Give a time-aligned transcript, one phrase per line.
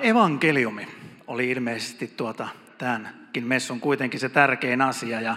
[0.00, 0.88] Evankeliumi
[1.26, 5.20] oli ilmeisesti tuota, tämänkin messun kuitenkin se tärkein asia.
[5.20, 5.36] Ja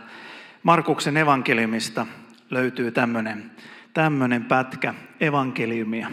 [0.63, 2.07] Markuksen evankeliumista
[2.49, 3.51] löytyy tämmöinen,
[3.93, 6.11] tämmöinen pätkä evankeliumia.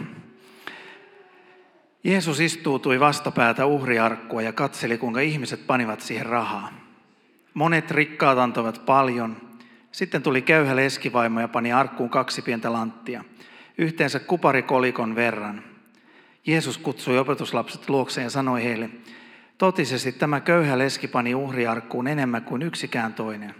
[2.03, 6.71] Jeesus istuutui vastapäätä uhriarkkua ja katseli, kuinka ihmiset panivat siihen rahaa.
[7.53, 9.37] Monet rikkaat antoivat paljon.
[9.91, 13.23] Sitten tuli köyhä leskivaimo ja pani arkkuun kaksi pientä lanttia,
[13.77, 15.68] yhteensä kuparikolikon verran.
[16.49, 18.89] Jeesus kutsui opetuslapset luokseen ja sanoi heille,
[19.57, 23.55] totisesti tämä köyhä leski pani uhriarkkuun enemmän kuin yksikään toinen.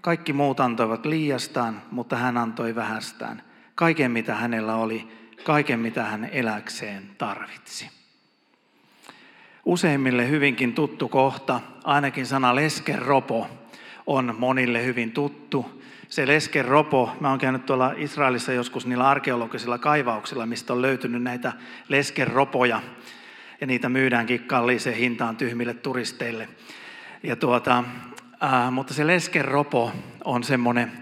[0.00, 3.42] Kaikki muut antoivat liiastaan, mutta hän antoi vähästään.
[3.74, 5.08] Kaiken mitä hänellä oli,
[5.44, 7.90] kaiken mitä hän eläkseen tarvitsi.
[9.64, 13.48] Useimmille hyvinkin tuttu kohta, ainakin sana leskeropo
[14.06, 15.75] on monille hyvin tuttu.
[16.08, 21.52] Se leskeropo, mä oon käynyt tuolla Israelissa joskus niillä arkeologisilla kaivauksilla, mistä on löytynyt näitä
[21.88, 22.82] leskeropoja.
[23.60, 26.48] Ja niitä myydäänkin kalliiseen hintaan tyhmille turisteille.
[27.22, 27.84] Ja tuota,
[28.40, 29.92] ää, mutta se leskeropo
[30.24, 30.92] on semmoinen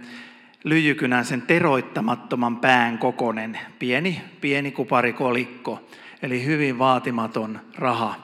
[0.65, 5.89] lyijykynän sen teroittamattoman pään kokonen, pieni, pieni kuparikolikko,
[6.23, 8.15] eli hyvin vaatimaton raha.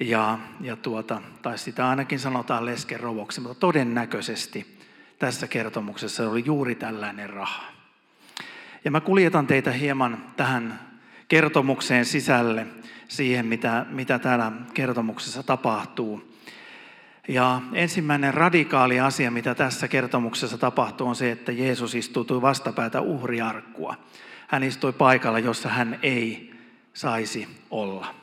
[0.00, 4.81] Ja, ja tuota, tai sitä ainakin sanotaan leskerovoksi, mutta todennäköisesti
[5.22, 7.64] tässä kertomuksessa oli juuri tällainen raha.
[8.84, 10.80] Ja mä kuljetan teitä hieman tähän
[11.28, 12.66] kertomukseen sisälle,
[13.08, 16.34] siihen mitä, mitä täällä kertomuksessa tapahtuu.
[17.28, 23.96] Ja ensimmäinen radikaali asia, mitä tässä kertomuksessa tapahtuu, on se, että Jeesus istutui vastapäätä uhriarkkua.
[24.48, 26.54] Hän istui paikalla, jossa hän ei
[26.94, 28.14] saisi olla.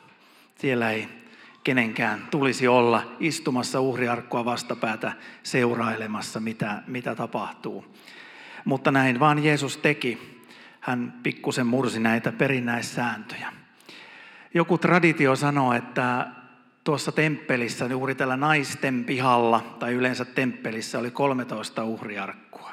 [0.58, 1.19] Siellä ei
[1.64, 7.96] kenenkään tulisi olla istumassa uhriarkkua vastapäätä seurailemassa, mitä, mitä tapahtuu.
[8.64, 10.40] Mutta näin vaan Jeesus teki.
[10.80, 13.52] Hän pikkusen mursi näitä perinnäissääntöjä.
[14.54, 16.26] Joku traditio sanoo, että
[16.84, 22.70] tuossa temppelissä, juuri tällä naisten pihalla tai yleensä temppelissä oli 13 uhriarkkua.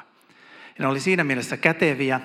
[0.78, 2.20] Ja ne oli siinä mielessä käteviä.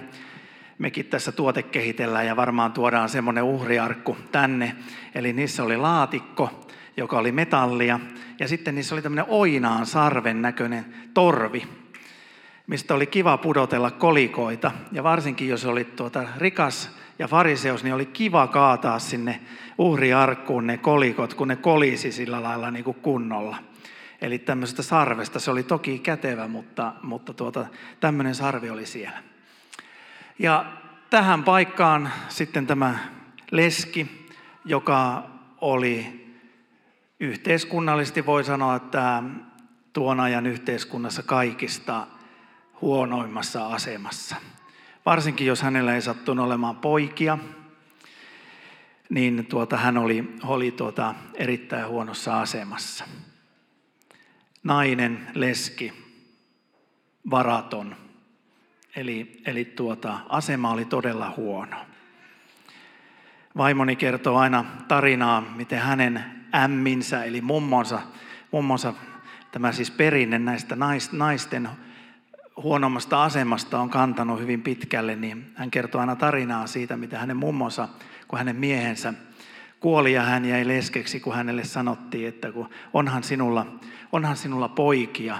[0.78, 4.76] Mekin tässä tuote kehitellään ja varmaan tuodaan semmoinen uhriarkku tänne.
[5.16, 6.68] Eli niissä oli laatikko,
[6.98, 8.00] joka oli metallia.
[8.40, 11.68] Ja sitten niissä oli tämmöinen oinaan sarven näköinen torvi,
[12.68, 14.72] mistä oli kiva pudotella kolikoita.
[14.92, 19.40] Ja varsinkin jos oli tuota rikas ja fariseus, niin oli kiva kaataa sinne
[19.78, 23.58] uhriarkkuun ne kolikot, kun ne kolisi sillä lailla niin kuin kunnolla.
[24.22, 25.40] Eli tämmöisestä sarvesta.
[25.40, 27.66] Se oli toki kätevä, mutta, mutta tuota,
[28.00, 29.33] tämmöinen sarvi oli siellä.
[30.40, 30.66] Ja
[31.10, 33.00] tähän paikkaan sitten tämä
[33.52, 34.28] leski,
[34.66, 35.30] joka
[35.62, 36.24] oli
[37.20, 39.24] yhteiskunnallisesti voi sanoa, että
[39.94, 42.08] tuon ajan yhteiskunnassa kaikista
[42.82, 44.36] huonoimmassa asemassa.
[45.06, 47.38] Varsinkin jos hänellä ei sattunut olemaan poikia,
[49.10, 53.06] niin tuota, hän oli, oli tuota, erittäin huonossa asemassa.
[54.64, 55.94] Nainen, leski,
[57.30, 57.96] varaton.
[58.96, 61.78] Eli, eli tuota, asema oli todella huono.
[63.58, 66.24] Vaimoni kertoo aina tarinaa, miten hänen
[66.56, 68.02] ämminsä, eli mummonsa,
[68.52, 68.94] mummonsa
[69.52, 70.76] tämä siis perinne näistä
[71.12, 71.70] naisten
[72.58, 77.88] huonommasta asemasta on kantanut hyvin pitkälle, niin hän kertoo aina tarinaa siitä, mitä hänen mummonsa,
[78.28, 79.14] kun hänen miehensä
[79.80, 83.66] kuoli ja hän jäi leskeksi, kun hänelle sanottiin, että kun onhan sinulla,
[84.12, 85.38] onhan sinulla poikia.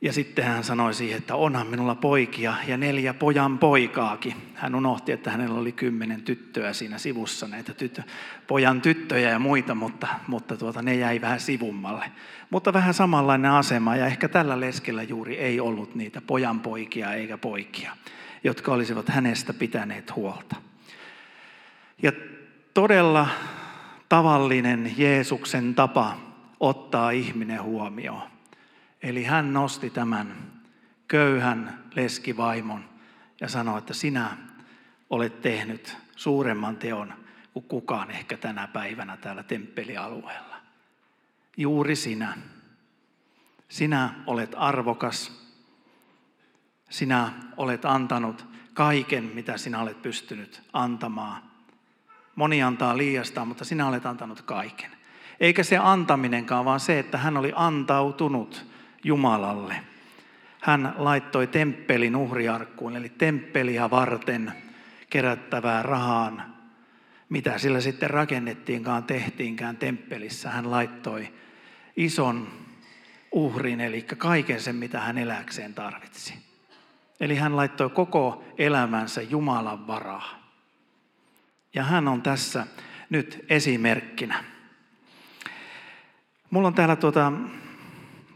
[0.00, 4.34] Ja sitten hän sanoi siihen, että onhan minulla poikia ja neljä pojan poikaakin.
[4.54, 8.02] Hän unohti, että hänellä oli kymmenen tyttöä siinä sivussa, näitä tyttö,
[8.46, 12.12] pojan tyttöjä ja muita, mutta, mutta tuota, ne jäi vähän sivummalle.
[12.50, 17.38] Mutta vähän samanlainen asema ja ehkä tällä leskellä juuri ei ollut niitä pojan poikia eikä
[17.38, 17.92] poikia,
[18.44, 20.56] jotka olisivat hänestä pitäneet huolta.
[22.02, 22.12] Ja
[22.74, 23.26] todella
[24.08, 26.16] tavallinen Jeesuksen tapa
[26.60, 28.37] ottaa ihminen huomioon
[29.02, 30.52] Eli hän nosti tämän
[31.08, 32.88] köyhän leskivaimon
[33.40, 34.36] ja sanoi, että sinä
[35.10, 37.14] olet tehnyt suuremman teon
[37.52, 40.56] kuin kukaan ehkä tänä päivänä täällä temppelialueella.
[41.56, 42.36] Juuri sinä.
[43.68, 45.48] Sinä olet arvokas.
[46.90, 51.42] Sinä olet antanut kaiken, mitä sinä olet pystynyt antamaan.
[52.36, 54.90] Moni antaa liiasta, mutta sinä olet antanut kaiken.
[55.40, 58.66] Eikä se antaminenkaan, vaan se, että hän oli antautunut
[59.04, 59.80] Jumalalle.
[60.60, 64.52] Hän laittoi temppelin uhriarkkuun, eli temppeliä varten
[65.10, 66.54] kerättävää rahaan,
[67.28, 70.50] mitä sillä sitten rakennettiinkaan, tehtiinkään temppelissä.
[70.50, 71.32] Hän laittoi
[71.96, 72.48] ison
[73.32, 76.34] uhrin, eli kaiken sen, mitä hän eläkseen tarvitsi.
[77.20, 80.38] Eli hän laittoi koko elämänsä Jumalan varaa.
[81.74, 82.66] Ja hän on tässä
[83.10, 84.44] nyt esimerkkinä.
[86.50, 87.32] Mulla on täällä tuota,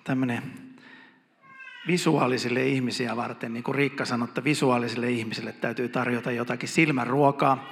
[0.05, 0.43] tämmöinen
[1.87, 7.69] visuaalisille ihmisiä varten, niin kuin Riikka sanoi, että visuaalisille ihmisille täytyy tarjota jotakin silmänruokaa.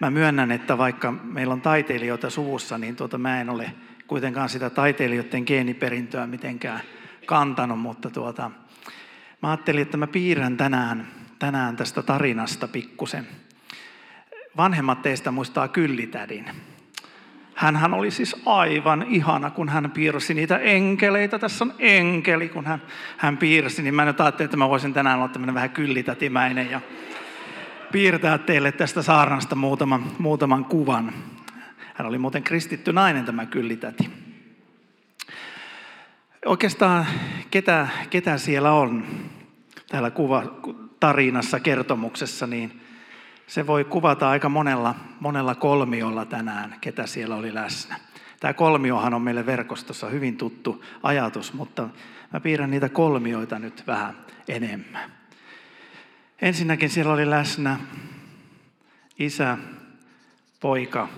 [0.00, 3.74] Mä myönnän, että vaikka meillä on taiteilijoita suvussa, niin tuota, mä en ole
[4.06, 6.80] kuitenkaan sitä taiteilijoiden geeniperintöä mitenkään
[7.26, 8.50] kantanut, mutta tuota,
[9.42, 13.26] mä ajattelin, että mä piirrän tänään, tänään tästä tarinasta pikkusen.
[14.56, 16.50] Vanhemmat teistä muistaa kyllitädin.
[17.58, 21.38] Hänhän oli siis aivan ihana, kun hän piirsi niitä enkeleitä.
[21.38, 22.82] Tässä on enkeli, kun hän,
[23.16, 23.82] hän piirsi.
[23.82, 26.80] Niin mä nyt ajattelin, että mä voisin tänään olla tämmöinen vähän kyllitätimäinen ja
[27.92, 31.12] piirtää teille tästä saarnasta muutaman, muutaman kuvan.
[31.94, 34.10] Hän oli muuten kristitty nainen tämä kyllitäti.
[36.44, 37.06] Oikeastaan
[37.50, 39.06] ketä, ketä siellä on
[39.88, 40.42] täällä kuva,
[41.00, 42.80] tarinassa, kertomuksessa, niin
[43.48, 47.96] se voi kuvata aika monella, monella kolmiolla tänään, ketä siellä oli läsnä.
[48.40, 51.88] Tämä kolmiohan on meille verkostossa hyvin tuttu ajatus, mutta
[52.32, 54.16] mä piirrän niitä kolmioita nyt vähän
[54.48, 55.12] enemmän.
[56.42, 57.78] Ensinnäkin siellä oli läsnä
[59.18, 59.58] isä,
[60.60, 61.08] poika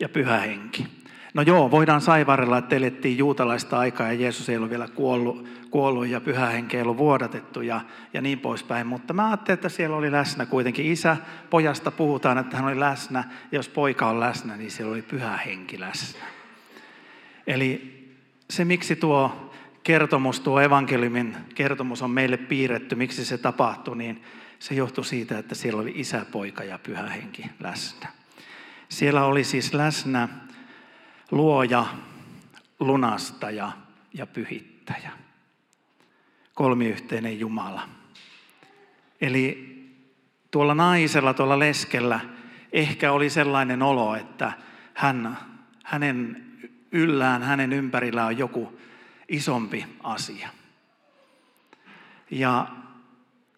[0.00, 0.99] ja pyhä henki.
[1.34, 6.06] No joo, voidaan saivarella, että elettiin juutalaista aikaa ja Jeesus ei ollut vielä kuollut, kuollut
[6.06, 7.80] ja pyhä henki ei ollut vuodatettu ja,
[8.14, 8.86] ja niin poispäin.
[8.86, 11.16] Mutta mä ajattelin, että siellä oli läsnä kuitenkin isä.
[11.50, 13.24] Pojasta puhutaan, että hän oli läsnä.
[13.52, 16.24] Ja jos poika on läsnä, niin siellä oli pyhä henki läsnä.
[17.46, 18.00] Eli
[18.50, 24.22] se, miksi tuo kertomus, tuo evankeliumin kertomus on meille piirretty, miksi se tapahtui, niin
[24.58, 28.08] se johtui siitä, että siellä oli isä, poika ja pyhä henki läsnä.
[28.88, 30.28] Siellä oli siis läsnä
[31.30, 31.86] luoja,
[32.80, 33.72] lunastaja
[34.14, 35.10] ja pyhittäjä.
[36.54, 37.88] Kolmiyhteinen Jumala.
[39.20, 39.70] Eli
[40.50, 42.20] tuolla naisella, tuolla leskellä
[42.72, 44.52] ehkä oli sellainen olo, että
[44.94, 45.38] hän,
[45.84, 46.44] hänen
[46.92, 48.80] yllään, hänen ympärillä on joku
[49.28, 50.48] isompi asia.
[52.30, 52.66] Ja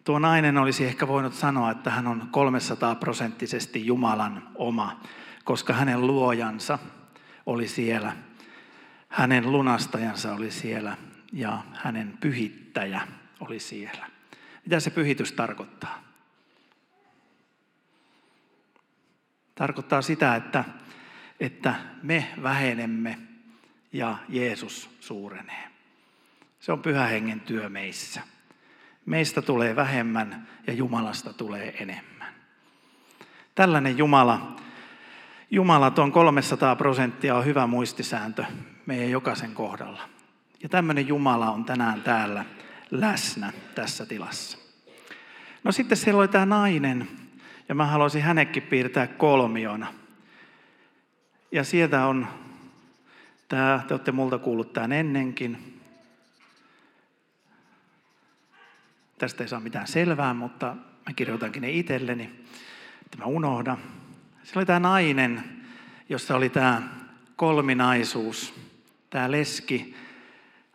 [0.03, 4.99] tuo nainen olisi ehkä voinut sanoa, että hän on 300 prosenttisesti Jumalan oma,
[5.43, 6.79] koska hänen luojansa–
[7.45, 8.15] oli siellä,
[9.09, 10.97] hänen lunastajansa oli siellä
[11.33, 13.07] ja hänen pyhittäjä
[13.39, 14.09] oli siellä.
[14.65, 16.03] Mitä se pyhitys tarkoittaa?
[19.55, 20.63] Tarkoittaa sitä, että,
[21.39, 23.17] että me vähenemme
[23.93, 25.67] ja Jeesus suurenee.
[26.59, 28.21] Se on pyhä hengen työ meissä.
[29.05, 32.33] Meistä tulee vähemmän ja Jumalasta tulee enemmän.
[33.55, 34.55] Tällainen Jumala
[35.53, 38.45] Jumalaton 300 prosenttia on hyvä muistisääntö
[38.85, 40.01] meidän jokaisen kohdalla.
[40.63, 42.45] Ja tämmöinen Jumala on tänään täällä
[42.91, 44.57] läsnä tässä tilassa.
[45.63, 47.07] No sitten siellä oli tämä nainen,
[47.69, 49.93] ja mä haluaisin hänekin piirtää kolmiona.
[51.51, 52.27] Ja sieltä on,
[53.47, 55.81] tämä, te olette multa kuullut tämän ennenkin.
[59.17, 62.23] Tästä ei saa mitään selvää, mutta mä kirjoitankin ne itselleni,
[63.05, 63.77] että mä unohdan.
[64.43, 65.43] Se oli tämä nainen,
[66.09, 66.81] jossa oli tämä
[67.35, 68.53] kolminaisuus,
[69.09, 69.95] tämä leski,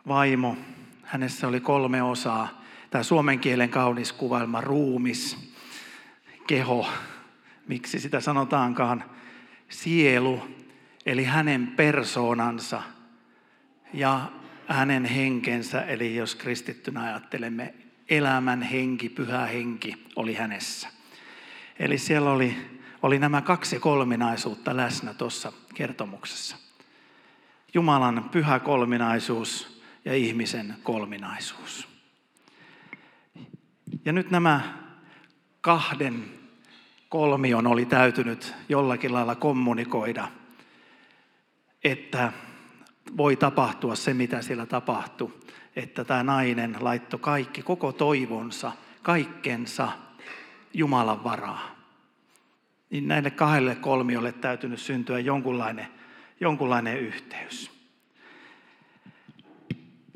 [0.07, 0.57] vaimo.
[1.03, 2.61] Hänessä oli kolme osaa.
[2.89, 5.53] Tämä suomen kielen kaunis kuvailma ruumis,
[6.47, 6.89] keho,
[7.67, 9.03] miksi sitä sanotaankaan,
[9.69, 10.47] sielu,
[11.05, 12.81] eli hänen persoonansa
[13.93, 14.31] ja
[14.67, 17.73] hänen henkensä, eli jos kristittynä ajattelemme,
[18.09, 20.87] elämän henki, pyhä henki oli hänessä.
[21.79, 26.57] Eli siellä oli oli nämä kaksi kolminaisuutta läsnä tuossa kertomuksessa.
[27.73, 31.87] Jumalan pyhä kolminaisuus ja ihmisen kolminaisuus.
[34.05, 34.61] Ja nyt nämä
[35.61, 36.25] kahden
[37.09, 40.27] kolmion oli täytynyt jollakin lailla kommunikoida,
[41.83, 42.33] että
[43.17, 45.33] voi tapahtua se, mitä siellä tapahtui,
[45.75, 49.89] että tämä nainen laittoi kaikki, koko toivonsa, kaikkensa
[50.73, 51.78] Jumalan varaa
[52.89, 55.87] niin näille kahdelle kolmiolle täytynyt syntyä jonkunlainen,
[56.39, 57.71] jonkunlainen yhteys.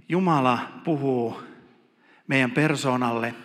[0.10, 1.42] Jumala puhuu
[2.28, 3.36] meidän persoonalle,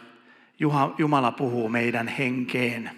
[0.99, 2.90] Jumala puhuu meidän henkeen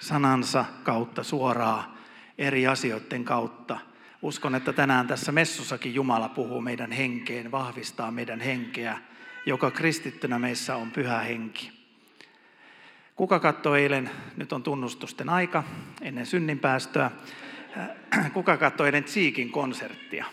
[0.00, 1.84] sanansa kautta suoraan
[2.38, 3.78] eri asioiden kautta.
[4.22, 8.98] Uskon, että tänään tässä messussakin Jumala puhuu meidän henkeen, vahvistaa meidän henkeä,
[9.46, 11.79] joka kristittynä meissä on pyhä henki.
[13.20, 15.64] Kuka katsoi eilen, nyt on tunnustusten aika,
[16.02, 17.10] ennen synninpäästöä,
[18.32, 20.24] kuka katsoi eilen Tsiikin konserttia?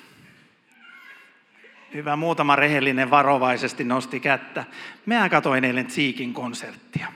[1.94, 4.66] Hyvä, muutama rehellinen varovaisesti nosti kättä.
[5.06, 7.08] Mä katsoin eilen Tsiikin konserttia.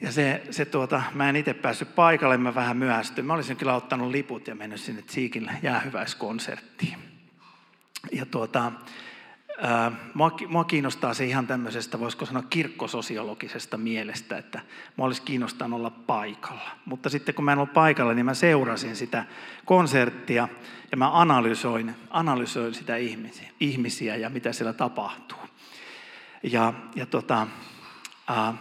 [0.00, 3.26] Ja se, se tuota, mä en itse päässyt paikalle, mä vähän myöhästyin.
[3.26, 6.98] Mä olisin kyllä ottanut liput ja mennyt sinne Tsiikin jäähyväiskonserttiin.
[8.12, 8.72] Ja tuota,
[10.48, 14.60] mua, kiinnostaa se ihan tämmöisestä, voisiko sanoa kirkkososiologisesta mielestä, että
[14.96, 16.70] mua olisi kiinnostanut olla paikalla.
[16.84, 19.24] Mutta sitten kun mä en ollut paikalla, niin mä seurasin sitä
[19.64, 20.48] konserttia
[20.90, 25.38] ja mä analysoin, analysoin sitä ihmisiä, ihmisiä ja mitä siellä tapahtuu.
[26.42, 27.46] Ja, ja tota,
[28.28, 28.54] ää,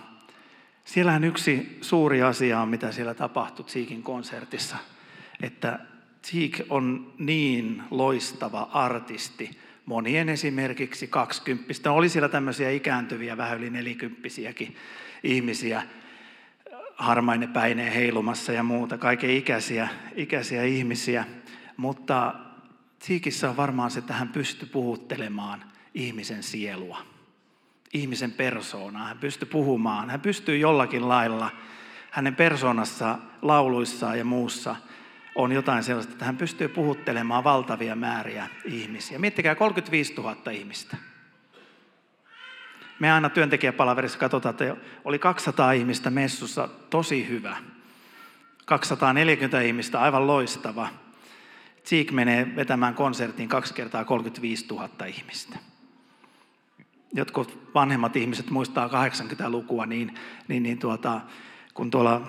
[0.90, 4.78] Siellähän yksi suuri asia on, mitä siellä tapahtui Tsiikin konsertissa,
[5.42, 5.80] että
[6.22, 11.92] Tsiik on niin loistava artisti, monien esimerkiksi kaksikymppistä.
[11.92, 14.76] Oli siellä tämmöisiä ikääntyviä, vähän yli nelikymppisiäkin
[15.24, 15.84] ihmisiä,
[16.96, 21.26] harmainen päineen heilumassa ja muuta, kaiken ikäisiä, ikäisiä ihmisiä.
[21.78, 22.34] Mutta
[23.00, 27.02] Tsiikissä on varmaan se, että hän pystyi puhuttelemaan ihmisen sielua
[27.94, 29.08] ihmisen persoonaa.
[29.08, 30.10] Hän pystyy puhumaan.
[30.10, 31.52] Hän pystyy jollakin lailla,
[32.12, 34.76] hänen persoonassa, lauluissaan ja muussa
[35.40, 39.20] on jotain sellaista, että hän pystyy puhuttelemaan valtavia määriä ihmisiä.
[39.20, 40.98] Miettikää 35 000 ihmistä.
[43.00, 47.58] Me aina työntekijäpalaverissa katsotaan, että oli 200 ihmistä messussa, tosi hyvä.
[48.66, 50.90] 240 ihmistä, aivan loistava.
[51.84, 55.58] Tsiik menee vetämään konserttiin kaksi kertaa 35 000 ihmistä
[57.14, 60.16] jotkut vanhemmat ihmiset muistaa 80-lukua, niin,
[60.48, 61.22] niin, niin tuota,
[61.74, 62.28] kun tuolla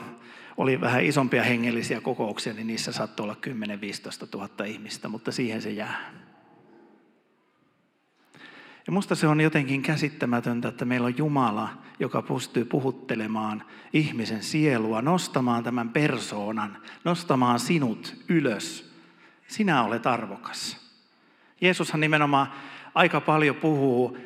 [0.57, 5.71] oli vähän isompia hengellisiä kokouksia, niin niissä saattoi olla 10-15 000 ihmistä, mutta siihen se
[5.71, 6.11] jää.
[8.87, 15.03] Ja musta se on jotenkin käsittämätöntä, että meillä on Jumala, joka pystyy puhuttelemaan ihmisen sielua,
[15.03, 18.95] nostamaan tämän persoonan, nostamaan sinut ylös.
[19.49, 20.77] Sinä olet arvokas.
[21.61, 22.53] Jeesushan nimenomaan
[22.95, 24.19] aika paljon puhuu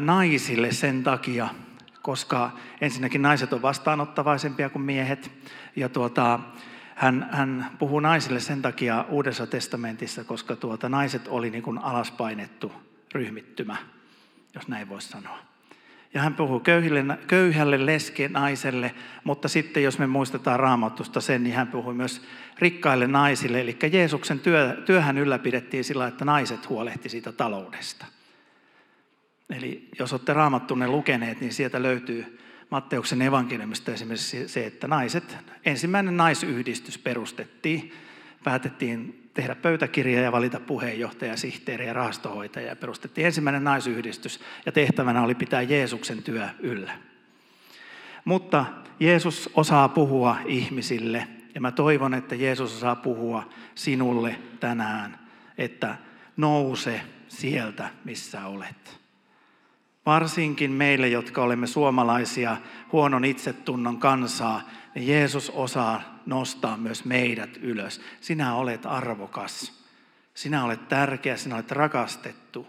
[0.00, 1.48] naisille sen takia,
[2.04, 5.30] koska ensinnäkin naiset on vastaanottavaisempia kuin miehet.
[5.76, 6.40] Ja tuota,
[6.94, 12.72] hän, hän puhuu naisille sen takia Uudessa testamentissa, koska tuota, naiset oli niin kuin alaspainettu
[13.14, 13.76] ryhmittymä,
[14.54, 15.38] jos näin voisi sanoa.
[16.14, 18.94] Ja hän puhuu köyhille, köyhälle leske naiselle,
[19.24, 22.22] mutta sitten jos me muistetaan raamatusta sen, niin hän puhui myös
[22.58, 23.60] rikkaille naisille.
[23.60, 28.06] Eli Jeesuksen työ, työhän ylläpidettiin sillä, että naiset huolehti siitä taloudesta.
[29.50, 32.38] Eli jos olette raamattunne lukeneet, niin sieltä löytyy
[32.70, 37.92] Matteuksen evankeliumista esimerkiksi se, että naiset, ensimmäinen naisyhdistys perustettiin,
[38.44, 42.66] päätettiin tehdä pöytäkirja ja valita puheenjohtaja, sihteeri ja rahastohoitaja.
[42.66, 46.92] Ja perustettiin ensimmäinen naisyhdistys ja tehtävänä oli pitää Jeesuksen työ yllä.
[48.24, 48.64] Mutta
[49.00, 55.18] Jeesus osaa puhua ihmisille ja mä toivon, että Jeesus osaa puhua sinulle tänään,
[55.58, 55.96] että
[56.36, 59.03] nouse sieltä, missä olet.
[60.06, 62.56] Varsinkin meille, jotka olemme suomalaisia
[62.92, 64.62] huonon itsetunnon kansaa,
[64.94, 68.00] niin Jeesus osaa nostaa myös meidät ylös.
[68.20, 69.84] Sinä olet arvokas.
[70.34, 72.66] Sinä olet tärkeä, sinä olet rakastettu.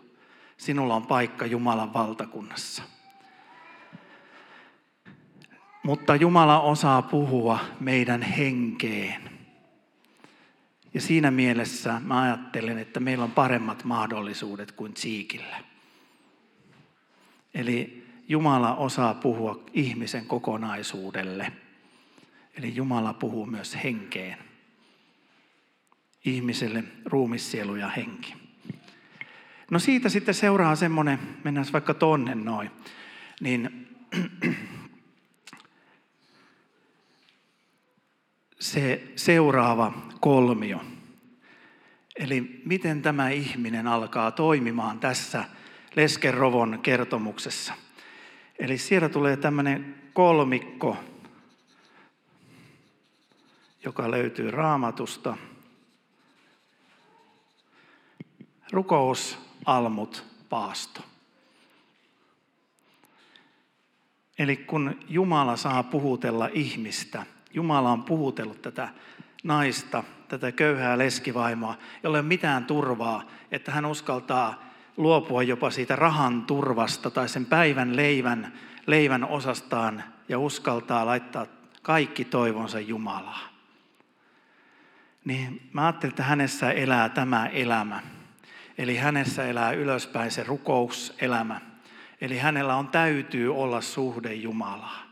[0.57, 2.83] Sinulla on paikka Jumalan valtakunnassa.
[5.83, 9.29] Mutta Jumala osaa puhua meidän henkeen.
[10.93, 15.74] Ja siinä mielessä mä ajattelen, että meillä on paremmat mahdollisuudet kuin Tsiikillä.
[17.55, 21.51] Eli Jumala osaa puhua ihmisen kokonaisuudelle.
[22.57, 24.37] Eli Jumala puhuu myös henkeen.
[26.25, 28.33] Ihmiselle ruumissielu ja henki.
[29.71, 32.71] No siitä sitten seuraa semmoinen, mennään vaikka tonne noin,
[33.41, 33.87] niin
[38.59, 40.85] se seuraava kolmio.
[42.15, 45.43] Eli miten tämä ihminen alkaa toimimaan tässä
[45.95, 47.73] Leskerovon kertomuksessa.
[48.59, 50.97] Eli siellä tulee tämmöinen kolmikko,
[53.83, 55.37] joka löytyy raamatusta.
[58.71, 61.01] Rukous, almut, paasto.
[64.39, 68.89] Eli kun Jumala saa puhutella ihmistä, Jumala on puhutellut tätä
[69.43, 74.63] naista, tätä köyhää leskivaimoa, jolle ei ole mitään turvaa, että hän uskaltaa
[74.97, 78.53] luopua jopa siitä rahan turvasta tai sen päivän leivän,
[78.87, 81.45] leivän osastaan ja uskaltaa laittaa
[81.81, 83.39] kaikki toivonsa Jumalaa.
[85.25, 88.01] Niin mä ajattelin, että hänessä elää tämä elämä.
[88.77, 91.61] Eli hänessä elää ylöspäin se rukouselämä.
[92.21, 95.03] Eli hänellä on täytyy olla suhde Jumalaa.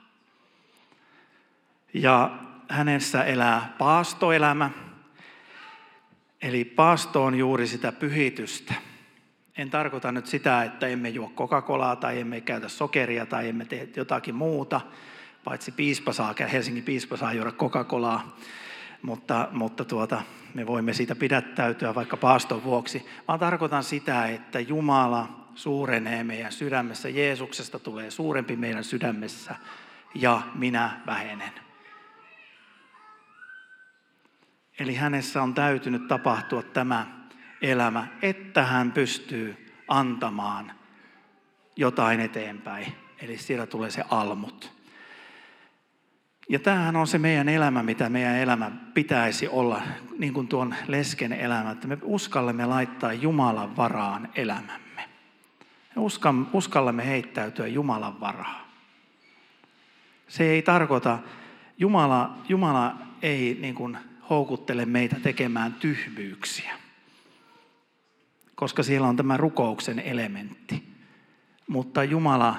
[1.93, 2.37] Ja
[2.69, 4.69] hänessä elää paastoelämä.
[6.41, 8.73] Eli paasto on juuri sitä pyhitystä
[9.57, 13.89] en tarkoita nyt sitä, että emme juo Coca-Colaa tai emme käytä sokeria tai emme tee
[13.95, 14.81] jotakin muuta,
[15.43, 18.37] paitsi piispa saa, Helsingin piispa saa juoda Coca-Colaa,
[19.01, 20.21] mutta, mutta tuota,
[20.53, 23.05] me voimme siitä pidättäytyä vaikka paaston vuoksi.
[23.27, 29.55] Vaan tarkoitan sitä, että Jumala suurenee meidän sydämessä, Jeesuksesta tulee suurempi meidän sydämessä
[30.15, 31.51] ja minä vähenen.
[34.79, 37.22] Eli hänessä on täytynyt tapahtua tämä
[37.63, 40.71] elämä, että hän pystyy antamaan
[41.75, 42.93] jotain eteenpäin.
[43.21, 44.71] Eli siellä tulee se almut.
[46.49, 49.81] Ja tämähän on se meidän elämä, mitä meidän elämä pitäisi olla,
[50.17, 55.09] niin kuin tuon lesken elämä, että me uskallamme laittaa Jumalan varaan elämämme.
[55.95, 56.01] Me
[56.53, 58.65] uskallamme heittäytyä Jumalan varaan.
[60.27, 61.19] Se ei tarkoita,
[61.77, 63.97] Jumala, Jumala ei niin kuin
[64.29, 66.82] houkuttele meitä tekemään tyhmyyksiä,
[68.63, 70.83] koska siellä on tämä rukouksen elementti.
[71.67, 72.55] Mutta Jumala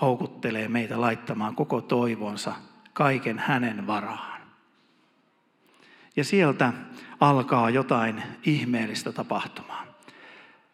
[0.00, 2.54] houkuttelee meitä laittamaan koko toivonsa
[2.92, 4.40] kaiken hänen varaan.
[6.16, 6.72] Ja sieltä
[7.20, 9.84] alkaa jotain ihmeellistä tapahtumaa.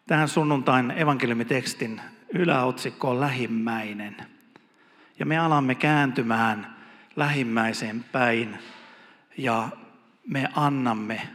[0.06, 2.00] Tähän sunnuntain evankeliumitekstin
[2.34, 4.16] yläotsikko on lähimmäinen.
[5.18, 6.76] Ja me alamme kääntymään
[7.16, 8.58] lähimmäiseen päin
[9.38, 9.68] ja
[10.26, 11.28] me annamme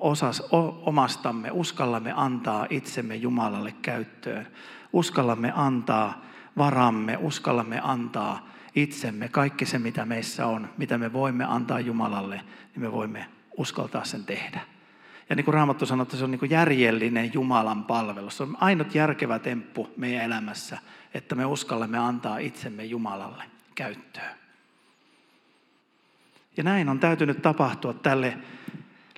[0.00, 0.42] osas,
[0.82, 4.46] omastamme, uskallamme antaa itsemme Jumalalle käyttöön.
[4.92, 6.24] Uskallamme antaa
[6.56, 12.36] varamme, uskallamme antaa itsemme, kaikki se mitä meissä on, mitä me voimme antaa Jumalalle,
[12.74, 14.60] niin me voimme uskaltaa sen tehdä.
[15.30, 18.36] Ja niin kuin Raamattu sanoo, että se on niin kuin järjellinen Jumalan palvelus.
[18.36, 20.78] Se on ainut järkevä temppu meidän elämässä,
[21.14, 23.44] että me uskallamme antaa itsemme Jumalalle
[23.74, 24.34] käyttöön.
[26.56, 28.38] Ja näin on täytynyt tapahtua tälle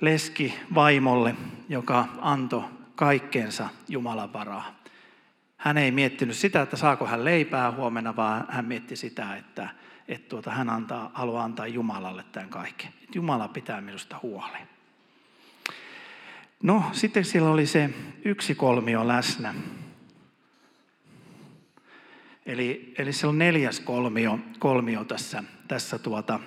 [0.02, 1.35] leski-vaimolle,
[1.68, 4.75] joka antoi kaikkensa Jumalan varaa.
[5.56, 9.68] Hän ei miettinyt sitä, että saako hän leipää huomenna, vaan hän mietti sitä, että,
[10.09, 12.88] että tuota, hän antaa, haluaa antaa Jumalalle tämän kaiken.
[12.88, 14.68] Että Jumala pitää minusta huolen.
[16.62, 17.90] No, sitten siellä oli se
[18.25, 19.55] yksi kolmio läsnä.
[22.46, 26.40] Eli, eli se on neljäs kolmio, kolmio tässä, tässä tuota,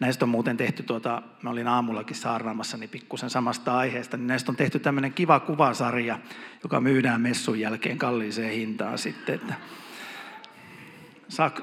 [0.00, 4.52] Näistä on muuten tehty, tuota, mä olin aamullakin saarnaamassa niin pikkusen samasta aiheesta, niin näistä
[4.52, 6.18] on tehty tämmöinen kiva kuvasarja,
[6.62, 9.34] joka myydään messun jälkeen kalliiseen hintaan sitten.
[9.34, 9.54] Että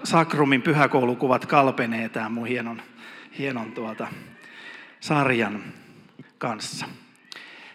[0.04, 2.82] Sakrumin pyhäkoulukuvat kalpenee tämän mun hienon,
[3.38, 4.08] hienon tuota,
[5.00, 5.64] sarjan
[6.38, 6.86] kanssa.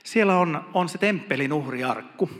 [0.04, 2.30] Siellä on, on se temppelin uhriarkku.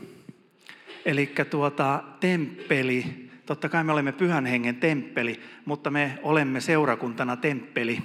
[1.05, 8.01] Eli tuota, temppeli Totta kai me olemme pyhän hengen temppeli, mutta me olemme seurakuntana temppeli.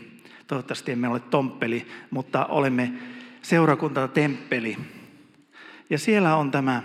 [0.47, 2.93] Toivottavasti emme ole tomppeli, mutta olemme
[3.43, 4.79] seurakuntana temppeli.
[5.91, 6.83] Ja siellä on tämä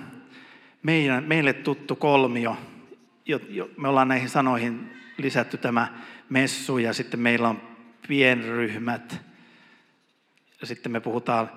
[0.83, 2.57] meidän, meille tuttu kolmio.
[3.77, 5.87] Me ollaan näihin sanoihin lisätty tämä
[6.29, 7.61] messu ja sitten meillä on
[8.07, 9.21] pienryhmät.
[10.61, 11.49] Ja sitten me puhutaan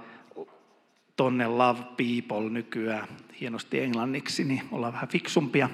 [1.17, 3.09] tonne love people nykyään
[3.41, 5.69] hienosti englanniksi, niin ollaan vähän fiksumpia.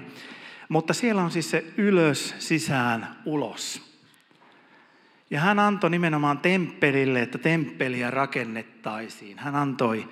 [0.69, 3.83] Mutta siellä on siis se ylös, sisään, ulos.
[5.31, 9.39] Ja hän antoi nimenomaan temppelille, että temppeliä rakennettaisiin.
[9.39, 10.09] Hän antoi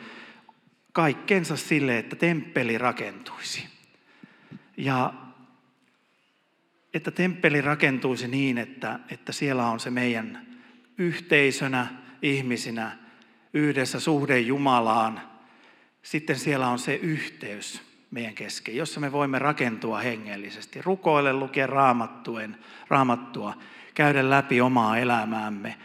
[0.92, 3.68] kaikkensa sille, että temppeli rakentuisi.
[4.76, 5.14] Ja
[6.94, 10.46] että temppeli rakentuisi niin, että, että siellä on se meidän
[10.98, 11.86] yhteisönä,
[12.22, 12.98] ihmisinä,
[13.54, 15.20] yhdessä suhde Jumalaan.
[16.02, 22.56] Sitten siellä on se yhteys meidän kesken, jossa me voimme rakentua hengellisesti, rukoille, lukea raamattuen,
[22.88, 23.54] raamattua,
[23.94, 25.76] käydä läpi omaa elämäämme.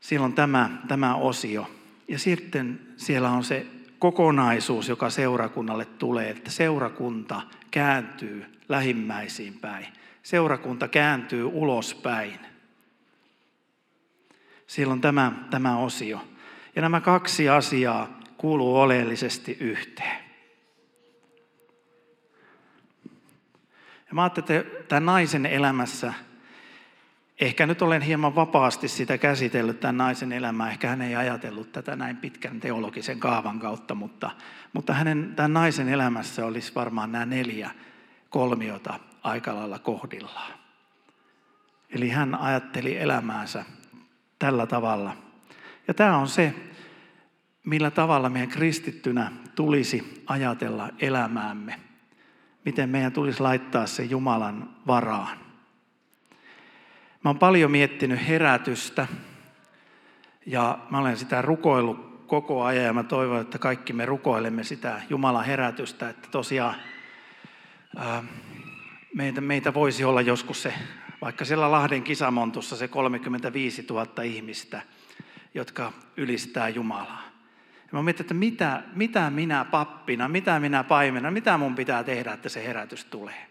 [0.00, 1.70] Siellä on tämä, tämä osio.
[2.08, 3.66] Ja sitten siellä on se
[3.98, 9.86] kokonaisuus, joka seurakunnalle tulee, että seurakunta kääntyy lähimmäisiin päin.
[10.22, 12.38] Seurakunta kääntyy ulospäin.
[14.66, 16.20] Siellä on tämä, tämä osio.
[16.76, 20.23] Ja nämä kaksi asiaa kuuluu oleellisesti yhteen.
[24.14, 26.14] Ja mä ajattelin, että tämän naisen elämässä,
[27.40, 31.96] ehkä nyt olen hieman vapaasti sitä käsitellyt, tämän naisen elämää, ehkä hän ei ajatellut tätä
[31.96, 34.30] näin pitkän teologisen kaavan kautta, mutta,
[34.72, 37.70] mutta hänen, tämän naisen elämässä olisi varmaan nämä neljä
[38.30, 40.52] kolmiota aika lailla kohdillaan.
[41.90, 43.64] Eli hän ajatteli elämäänsä
[44.38, 45.16] tällä tavalla.
[45.88, 46.54] Ja tämä on se,
[47.64, 51.83] millä tavalla meidän kristittynä tulisi ajatella elämäämme
[52.64, 55.38] miten meidän tulisi laittaa se Jumalan varaan.
[57.24, 59.06] Mä oon paljon miettinyt herätystä
[60.46, 65.02] ja mä olen sitä rukoillut koko ajan ja mä toivon, että kaikki me rukoilemme sitä
[65.10, 66.74] Jumalan herätystä, että tosiaan
[67.96, 68.24] ää,
[69.14, 70.74] meitä, meitä voisi olla joskus se
[71.24, 74.82] vaikka siellä Lahden kisamontussa se 35 000 ihmistä,
[75.54, 77.33] jotka ylistää Jumalaa.
[77.94, 82.48] Mä mietin, että mitä, mitä minä pappina, mitä minä paimena, mitä mun pitää tehdä, että
[82.48, 83.46] se herätys tulee.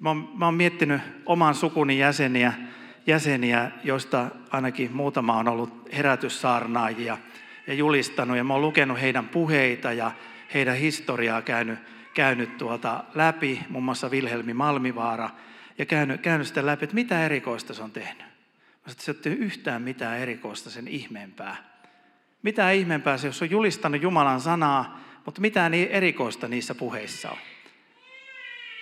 [0.00, 2.52] Mä oon, mä oon miettinyt oman sukuni jäseniä,
[3.06, 7.18] jäseniä, joista ainakin muutama on ollut herätyssaarnaajia
[7.66, 8.36] ja julistanut.
[8.36, 10.10] Ja mä oon lukenut heidän puheita ja
[10.54, 11.78] heidän historiaa käynyt,
[12.14, 15.30] käynyt tuota läpi, muun muassa Vilhelmi Malmivaara,
[15.78, 18.26] ja käynyt, käynyt sitä läpi, että mitä erikoista se on tehnyt.
[18.86, 21.69] Mä sanoin, että se ei yhtään mitään erikoista sen ihmeempää.
[22.42, 27.38] Mitä ihmeempää se, jos on julistanut Jumalan sanaa, mutta mitään niin erikoista niissä puheissa on.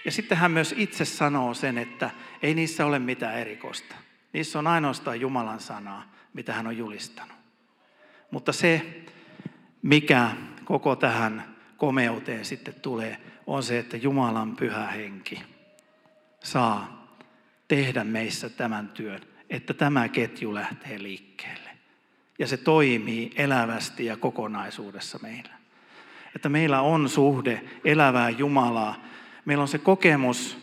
[0.05, 2.11] Ja sitten hän myös itse sanoo sen, että
[2.42, 3.94] ei niissä ole mitään erikoista.
[4.33, 7.37] Niissä on ainoastaan Jumalan sanaa, mitä hän on julistanut.
[8.31, 9.03] Mutta se,
[9.83, 10.31] mikä
[10.64, 15.42] koko tähän komeuteen sitten tulee, on se, että Jumalan pyhä henki
[16.44, 17.09] saa
[17.68, 21.67] tehdä meissä tämän työn, että tämä ketju lähtee liikkeelle.
[22.38, 25.51] Ja se toimii elävästi ja kokonaisuudessa meillä.
[26.37, 28.94] Että meillä on suhde elävää Jumalaa.
[29.44, 30.59] Meillä on se kokemus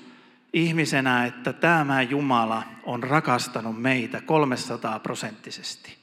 [0.53, 5.97] ihmisenä, että tämä Jumala on rakastanut meitä 300 prosenttisesti.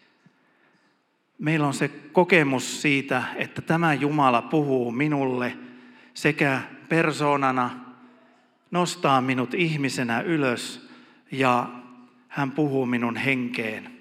[1.38, 5.56] Meillä on se kokemus siitä, että tämä Jumala puhuu minulle
[6.14, 7.70] sekä persoonana,
[8.70, 10.88] nostaa minut ihmisenä ylös
[11.30, 11.68] ja
[12.28, 13.91] hän puhuu minun henkeen.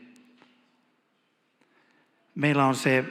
[2.35, 3.05] Meillä on se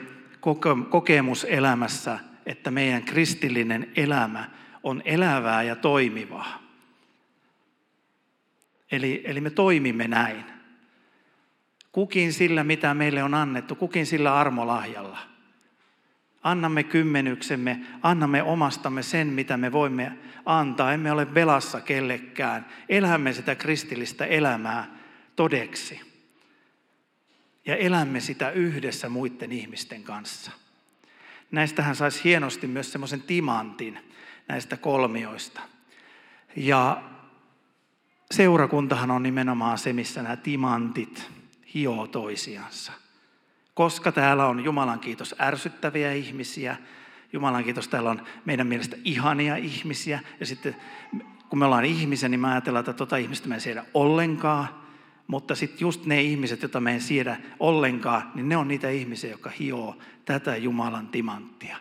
[0.89, 4.49] kokemus elämässä, että meidän kristillinen elämä
[4.83, 6.61] on elävää ja toimivaa.
[8.91, 10.43] Eli, eli me toimimme näin.
[11.91, 15.17] Kukin sillä, mitä meille on annettu, kukin sillä armolahjalla.
[16.43, 20.93] Annamme kymmenyksemme, annamme omastamme sen, mitä me voimme antaa.
[20.93, 22.65] Emme ole velassa kellekään.
[22.89, 24.87] Elämme sitä kristillistä elämää
[25.35, 26.10] todeksi.
[27.65, 30.51] Ja elämme sitä yhdessä muiden ihmisten kanssa.
[31.51, 33.99] Näistähän saisi hienosti myös semmoisen timantin
[34.47, 35.61] näistä kolmioista.
[36.55, 37.03] Ja
[38.31, 41.31] seurakuntahan on nimenomaan se, missä nämä timantit
[41.73, 42.91] hioo toisiansa.
[43.73, 46.77] Koska täällä on Jumalan kiitos ärsyttäviä ihmisiä,
[47.33, 50.75] Jumalan kiitos täällä on meidän mielestä ihania ihmisiä, ja sitten
[51.49, 54.80] kun me ollaan ihmisiä, niin mä ajatellaan, että tota ihmistä me ei siedä ollenkaan,
[55.31, 59.31] mutta sitten just ne ihmiset, joita me ei siedä ollenkaan, niin ne on niitä ihmisiä,
[59.31, 61.77] jotka hioo tätä Jumalan timanttia.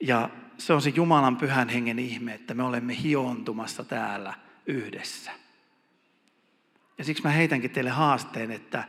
[0.00, 4.34] Ja se on se Jumalan pyhän hengen ihme, että me olemme hiontumassa täällä
[4.66, 5.30] yhdessä.
[6.98, 8.84] Ja siksi mä heitänkin teille haasteen, että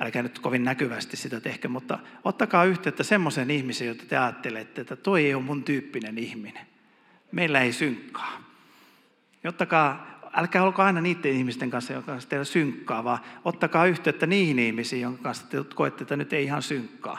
[0.00, 4.96] älkää nyt kovin näkyvästi sitä tehkö, mutta ottakaa yhteyttä semmoisen ihmisen, jota te ajattelette, että
[4.96, 6.66] toi ei ole mun tyyppinen ihminen.
[7.32, 8.40] Meillä ei synkkaa.
[9.44, 14.58] Ottakaa, älkää olko aina niiden ihmisten kanssa, jotka kanssa teillä synkkaa, vaan ottakaa yhteyttä niihin
[14.58, 17.18] ihmisiin, jonka kanssa te koette, että nyt ei ihan synkkaa.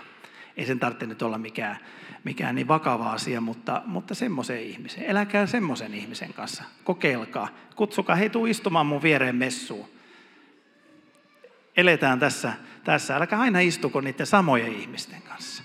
[0.57, 1.77] Ei sen tarvitse nyt olla mikään,
[2.23, 5.03] mikään niin vakava asia, mutta, mutta semmoisen ihmisen.
[5.03, 6.63] Eläkää semmoisen ihmisen kanssa.
[6.83, 7.47] Kokeilkaa.
[7.75, 9.89] Kutsukaa, hei tuu istumaan mun viereen messuun
[11.77, 13.15] eletään tässä, tässä.
[13.15, 15.63] Älkää aina istuko niiden samojen ihmisten kanssa.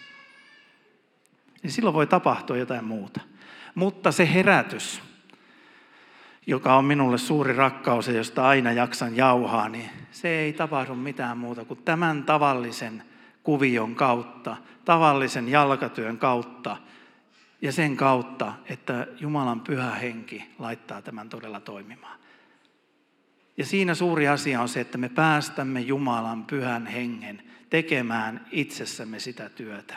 [1.62, 3.20] Niin silloin voi tapahtua jotain muuta.
[3.74, 5.02] Mutta se herätys,
[6.46, 11.38] joka on minulle suuri rakkaus ja josta aina jaksan jauhaa, niin se ei tapahdu mitään
[11.38, 13.02] muuta kuin tämän tavallisen
[13.42, 16.76] kuvion kautta, tavallisen jalkatyön kautta
[17.62, 22.18] ja sen kautta, että Jumalan pyhä henki laittaa tämän todella toimimaan.
[23.56, 29.48] Ja siinä suuri asia on se, että me päästämme Jumalan pyhän hengen tekemään itsessämme sitä
[29.48, 29.96] työtä.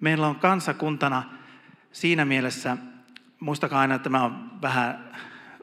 [0.00, 1.22] Meillä on kansakuntana
[1.92, 2.76] siinä mielessä,
[3.40, 5.16] muistakaa aina, että tämä on vähän,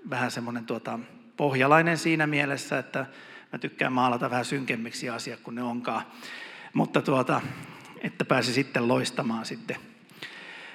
[0.10, 1.00] vähän semmoinen tuota,
[1.38, 3.06] pohjalainen siinä mielessä, että
[3.54, 6.02] mä tykkään maalata vähän synkemmiksi asiat kuin ne onkaan.
[6.74, 7.42] Mutta tuota,
[8.02, 9.78] että pääsi sitten loistamaan sitten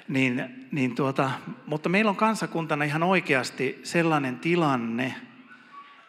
[0.07, 1.31] niin, niin tuota,
[1.65, 5.15] mutta meillä on kansakuntana ihan oikeasti sellainen tilanne,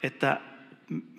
[0.02, 0.40] että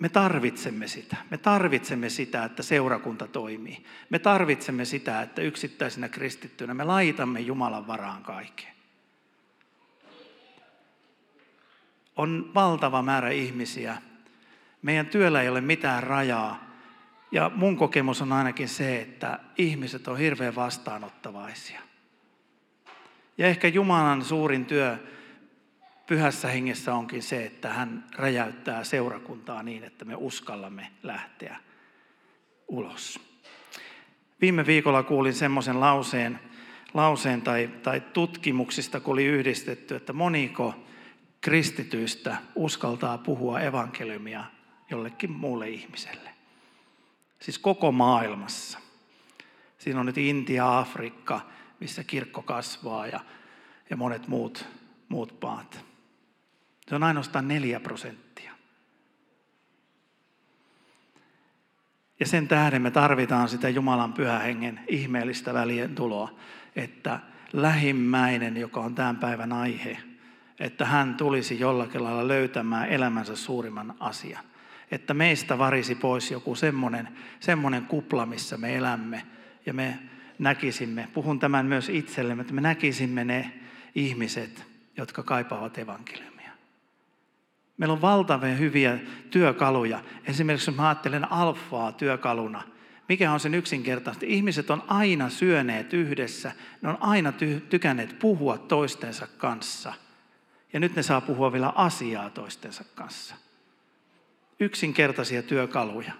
[0.00, 1.16] me tarvitsemme sitä.
[1.30, 3.84] Me tarvitsemme sitä, että seurakunta toimii.
[4.10, 8.75] Me tarvitsemme sitä, että yksittäisenä kristittynä me laitamme Jumalan varaan kaiken.
[12.16, 13.96] On valtava määrä ihmisiä.
[14.82, 16.66] Meidän työllä ei ole mitään rajaa.
[17.32, 21.80] Ja mun kokemus on ainakin se, että ihmiset on hirveän vastaanottavaisia.
[23.38, 24.98] Ja ehkä Jumalan suurin työ
[26.06, 31.56] pyhässä hengessä onkin se, että hän räjäyttää seurakuntaa niin, että me uskallamme lähteä
[32.68, 33.20] ulos.
[34.40, 36.40] Viime viikolla kuulin semmoisen lauseen,
[36.94, 40.74] lauseen tai, tai tutkimuksista, kun oli yhdistetty, että moniko
[41.46, 44.44] kristityistä uskaltaa puhua evankeliumia
[44.90, 46.30] jollekin muulle ihmiselle.
[47.40, 48.78] Siis koko maailmassa.
[49.78, 51.40] Siinä on nyt Intia, Afrikka,
[51.80, 53.20] missä kirkko kasvaa ja,
[53.90, 54.64] ja monet muut,
[55.08, 55.84] muut maat.
[56.88, 58.52] Se on ainoastaan neljä prosenttia.
[62.20, 66.34] Ja sen tähden me tarvitaan sitä Jumalan pyhähengen ihmeellistä välien tuloa,
[66.76, 67.20] että
[67.52, 70.15] lähimmäinen, joka on tämän päivän aihe,
[70.60, 74.44] että hän tulisi jollakin lailla löytämään elämänsä suurimman asian.
[74.90, 77.08] Että meistä varisi pois joku semmoinen,
[77.40, 79.22] semmoinen kupla, missä me elämme
[79.66, 79.98] ja me
[80.38, 83.52] näkisimme, puhun tämän myös itsellemme, että me näkisimme ne
[83.94, 84.66] ihmiset,
[84.96, 86.50] jotka kaipaavat evankeliumia.
[87.76, 88.98] Meillä on valtavia hyviä
[89.30, 90.00] työkaluja.
[90.24, 92.62] Esimerkiksi mä ajattelen alfaa työkaluna,
[93.08, 94.26] mikä on sen yksinkertaisesti?
[94.28, 99.94] Ihmiset on aina syöneet yhdessä, ne on aina ty- tykänneet puhua toistensa kanssa.
[100.72, 103.34] Ja nyt ne saa puhua vielä asiaa toistensa kanssa.
[104.60, 106.12] Yksinkertaisia työkaluja.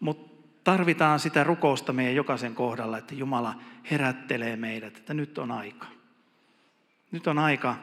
[0.00, 3.54] Mutta tarvitaan sitä rukousta meidän jokaisen kohdalla, että Jumala
[3.90, 5.86] herättelee meidät, että nyt on aika.
[7.10, 7.76] Nyt on aika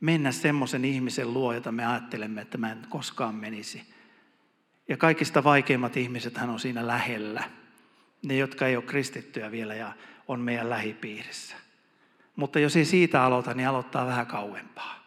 [0.00, 3.94] mennä semmoisen ihmisen luo, jota me ajattelemme, että mä en koskaan menisi.
[4.88, 7.44] Ja kaikista vaikeimmat ihmiset hän on siinä lähellä.
[8.22, 9.92] Ne, jotka ei ole kristittyjä vielä ja
[10.28, 11.56] on meidän lähipiirissä.
[12.36, 15.04] Mutta jos ei siitä aloita, niin aloittaa vähän kauempaa.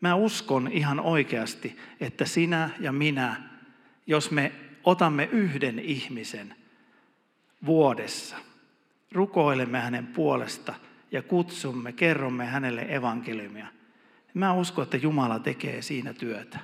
[0.00, 3.36] Mä uskon ihan oikeasti, että sinä ja minä,
[4.06, 4.52] jos me
[4.84, 6.54] otamme yhden ihmisen
[7.66, 8.36] vuodessa,
[9.12, 10.74] rukoilemme hänen puolesta
[11.12, 13.66] ja kutsumme, kerromme hänelle evankeliumia,
[14.34, 16.58] mä uskon, että Jumala tekee siinä työtä.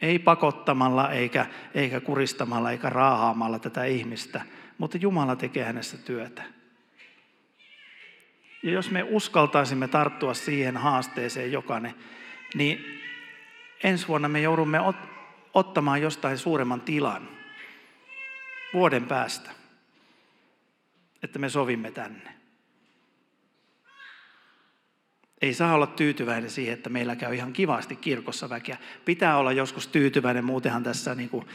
[0.00, 4.40] Ei pakottamalla eikä, eikä kuristamalla eikä raahaamalla tätä ihmistä,
[4.78, 6.42] mutta Jumala tekee hänessä työtä.
[8.62, 11.94] Ja jos me uskaltaisimme tarttua siihen haasteeseen jokainen,
[12.54, 13.00] niin
[13.82, 15.08] ensi vuonna me joudumme ot-
[15.54, 17.28] ottamaan jostain suuremman tilan
[18.74, 19.50] vuoden päästä,
[21.22, 22.34] että me sovimme tänne.
[25.42, 28.76] Ei saa olla tyytyväinen siihen, että meillä käy ihan kivasti kirkossa väkeä.
[29.04, 31.46] Pitää olla joskus tyytyväinen, muutenhan tässä niin kuin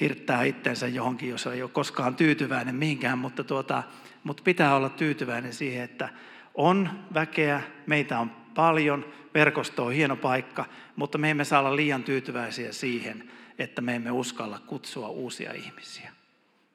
[0.00, 3.82] hirttää itsensä johonkin, jos ei ole koskaan tyytyväinen mihinkään, mutta, tuota,
[4.24, 6.08] mutta pitää olla tyytyväinen siihen, että
[6.54, 9.04] on väkeä, meitä on paljon,
[9.34, 10.64] verkosto on hieno paikka,
[10.96, 16.12] mutta me emme saa olla liian tyytyväisiä siihen, että me emme uskalla kutsua uusia ihmisiä.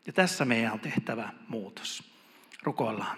[0.08, 2.04] Ja tässä meidän on tehtävä muutos.
[2.64, 3.18] Rukoillaan.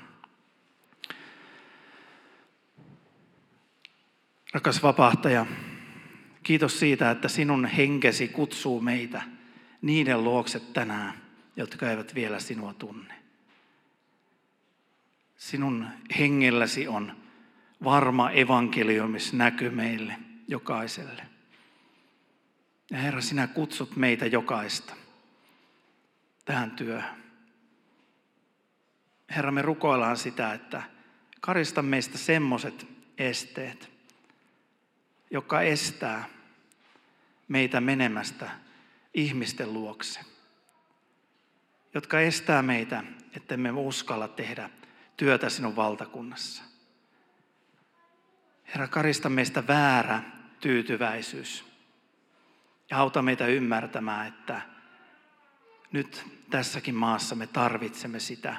[4.53, 5.45] Rakas vapahtaja,
[6.43, 9.21] kiitos siitä, että sinun henkesi kutsuu meitä
[9.83, 11.13] niiden luokse tänään,
[11.55, 13.13] jotka eivät vielä sinua tunne.
[15.37, 15.87] Sinun
[16.19, 17.17] hengelläsi on
[17.83, 20.15] varma evankeliumis näky meille
[20.47, 21.27] jokaiselle.
[22.91, 24.95] Ja Herra, sinä kutsut meitä jokaista
[26.45, 27.23] tähän työhön.
[29.35, 30.83] Herra, me rukoillaan sitä, että
[31.41, 33.91] karista meistä semmoiset esteet,
[35.31, 36.29] joka estää
[37.47, 38.62] meitä menemästä
[39.13, 40.19] ihmisten luokse,
[41.93, 43.03] jotka estää meitä,
[43.35, 44.69] että me uskalla tehdä
[45.17, 46.63] työtä sinun valtakunnassa.
[48.67, 50.21] Herra, karista meistä väärä
[50.59, 51.65] tyytyväisyys
[52.89, 54.61] ja auta meitä ymmärtämään, että
[55.91, 58.57] nyt tässäkin maassa me tarvitsemme sitä.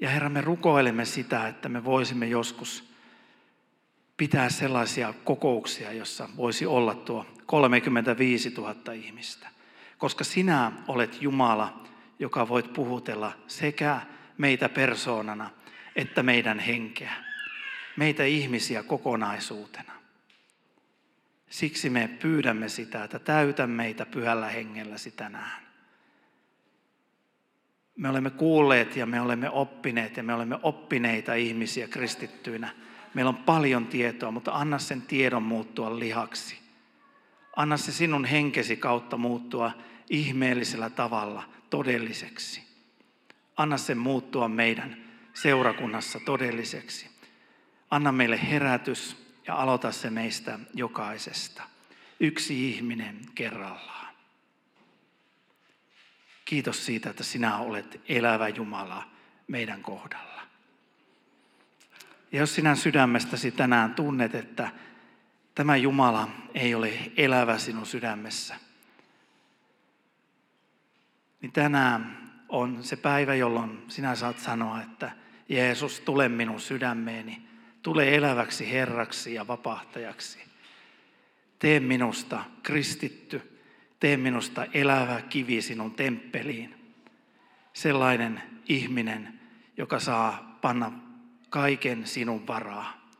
[0.00, 2.89] Ja Herra, me rukoilemme sitä, että me voisimme joskus
[4.20, 9.48] pitää sellaisia kokouksia, jossa voisi olla tuo 35 000 ihmistä.
[9.98, 11.82] Koska sinä olet Jumala,
[12.18, 14.00] joka voit puhutella sekä
[14.38, 15.50] meitä persoonana
[15.96, 17.12] että meidän henkeä
[17.96, 19.92] meitä ihmisiä kokonaisuutena.
[21.50, 25.62] Siksi me pyydämme sitä, että täytä meitä pyhällä hengelläsi tänään.
[27.96, 32.74] Me olemme kuulleet ja me olemme oppineet ja me olemme oppineita ihmisiä kristittyinä.
[33.14, 36.58] Meillä on paljon tietoa, mutta anna sen tiedon muuttua lihaksi.
[37.56, 39.72] Anna se sinun henkesi kautta muuttua
[40.10, 42.62] ihmeellisellä tavalla todelliseksi.
[43.56, 44.96] Anna sen muuttua meidän
[45.34, 47.10] seurakunnassa todelliseksi.
[47.90, 51.62] Anna meille herätys ja aloita se meistä jokaisesta.
[52.20, 54.14] Yksi ihminen kerrallaan.
[56.44, 59.10] Kiitos siitä, että sinä olet elävä Jumala
[59.46, 60.39] meidän kohdalla.
[62.32, 64.70] Ja jos sinä sydämestäsi tänään tunnet, että
[65.54, 68.56] tämä Jumala ei ole elävä sinun sydämessä,
[71.40, 75.12] niin tänään on se päivä, jolloin sinä saat sanoa, että
[75.48, 77.42] Jeesus, tule minun sydämeeni,
[77.82, 80.38] tule eläväksi Herraksi ja vapahtajaksi.
[81.58, 83.60] Tee minusta kristitty,
[84.00, 86.94] tee minusta elävä kivi sinun temppeliin.
[87.72, 89.40] Sellainen ihminen,
[89.76, 91.09] joka saa panna
[91.50, 93.10] kaiken sinun varaa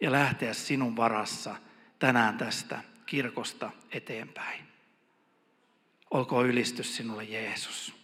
[0.00, 1.56] ja lähteä sinun varassa
[1.98, 4.64] tänään tästä kirkosta eteenpäin.
[6.10, 7.99] Olkoon ylistys sinulle Jeesus.